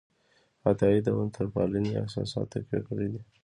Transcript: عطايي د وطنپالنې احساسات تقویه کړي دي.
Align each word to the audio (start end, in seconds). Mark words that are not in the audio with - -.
عطايي 0.69 0.99
د 1.03 1.07
وطنپالنې 1.17 1.91
احساسات 2.01 2.47
تقویه 2.53 2.81
کړي 2.87 3.07
دي. 3.13 3.21